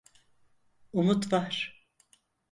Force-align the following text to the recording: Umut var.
Umut 0.93 1.31
var. 1.33 1.83